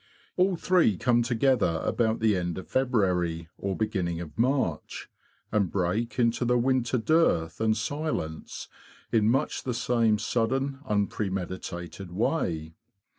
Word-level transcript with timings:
All 0.35 0.55
three 0.55 0.97
come 0.97 1.21
together 1.21 1.79
about 1.85 2.21
the 2.21 2.35
end 2.35 2.57
of 2.57 2.67
February 2.67 3.49
or 3.59 3.75
beginning 3.75 4.19
of 4.19 4.35
March, 4.35 5.07
and 5.51 5.69
break 5.69 6.17
into 6.17 6.43
the 6.43 6.57
winter 6.57 6.97
dearth 6.97 7.61
and 7.61 7.77
silence 7.77 8.67
in 9.11 9.29
much 9.29 9.61
the 9.61 9.75
same_ 9.75 10.17
sudden, 10.19 10.79
unpremeditated 10.89 12.11
way. 12.11 12.73